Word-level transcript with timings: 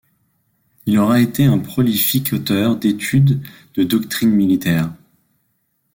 Il 0.87 0.97
aura 0.97 1.21
été 1.21 1.45
un 1.45 1.59
prolifique 1.59 2.33
auteur 2.33 2.75
d’études 2.75 3.39
de 3.75 3.83
doctrine 3.83 4.31
militaire. 4.31 4.91